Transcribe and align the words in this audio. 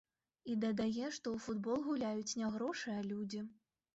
І 0.51 0.53
дадае, 0.61 1.09
што 1.17 1.27
ў 1.35 1.43
футбол 1.43 1.77
гуляюць 1.89 2.37
не 2.41 2.49
грошы, 2.55 2.89
а 2.99 3.07
людзі. 3.11 3.45